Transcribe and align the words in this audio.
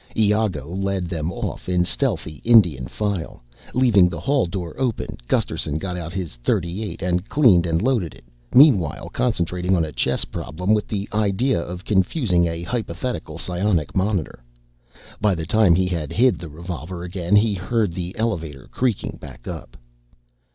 Iago 0.17 0.67
led 0.73 1.05
them 1.09 1.31
off 1.31 1.69
in 1.69 1.85
stealthy 1.85 2.41
Indian 2.43 2.87
file. 2.87 3.43
Leaving 3.75 4.09
the 4.09 4.19
hall 4.19 4.47
door 4.47 4.73
open 4.79 5.15
Gusterson 5.27 5.77
got 5.77 5.95
out 5.95 6.11
his 6.11 6.39
.38 6.43 7.03
and 7.03 7.29
cleaned 7.29 7.67
and 7.67 7.83
loaded 7.83 8.15
it, 8.15 8.23
meanwhile 8.51 9.09
concentrating 9.13 9.75
on 9.75 9.85
a 9.85 9.91
chess 9.91 10.25
problem 10.25 10.73
with 10.73 10.87
the 10.87 11.07
idea 11.13 11.61
of 11.61 11.85
confusing 11.85 12.47
a 12.47 12.63
hypothetical 12.63 13.37
psionic 13.37 13.95
monitor. 13.95 14.43
By 15.19 15.35
the 15.35 15.45
time 15.45 15.75
he 15.75 15.85
had 15.85 16.11
hid 16.11 16.39
the 16.39 16.49
revolver 16.49 17.03
again 17.03 17.35
he 17.35 17.53
heard 17.53 17.93
the 17.93 18.17
elevator 18.17 18.69
creaking 18.71 19.19
back 19.21 19.47
up. 19.47 19.77